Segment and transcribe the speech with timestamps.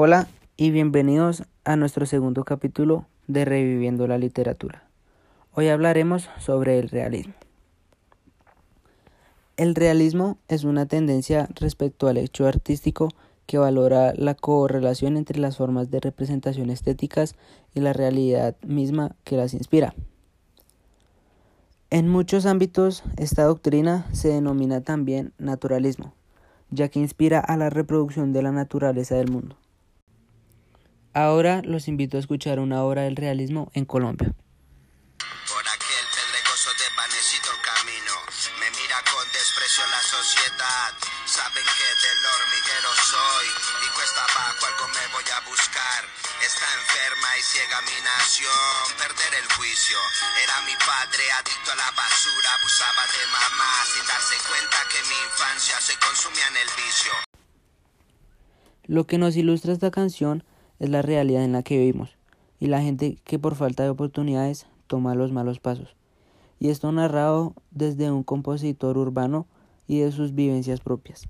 [0.00, 4.88] Hola y bienvenidos a nuestro segundo capítulo de Reviviendo la Literatura.
[5.52, 7.34] Hoy hablaremos sobre el realismo.
[9.56, 13.08] El realismo es una tendencia respecto al hecho artístico
[13.46, 17.34] que valora la correlación entre las formas de representación estéticas
[17.74, 19.96] y la realidad misma que las inspira.
[21.90, 26.14] En muchos ámbitos, esta doctrina se denomina también naturalismo,
[26.70, 29.56] ya que inspira a la reproducción de la naturaleza del mundo.
[31.18, 34.30] Ahora los invito a escuchar una obra del realismo en Colombia.
[35.50, 38.14] Por aquel pedregoso desvanecido camino,
[38.62, 40.94] me mira con desprecio la sociedad.
[41.26, 43.50] Saben que del hormiguero soy
[43.82, 46.06] y cuesta abajo algo me voy a buscar.
[46.38, 49.98] Está enferma y ciega mi nación, perder el juicio.
[50.38, 55.18] Era mi padre adicto a la basura, abusaba de mamá sin darse cuenta que mi
[55.18, 57.14] infancia se consumía en el vicio.
[58.86, 60.46] Lo que nos ilustra esta canción
[60.78, 62.16] es la realidad en la que vivimos
[62.60, 65.96] y la gente que por falta de oportunidades toma los malos pasos.
[66.60, 69.46] Y esto narrado desde un compositor urbano
[69.86, 71.28] y de sus vivencias propias.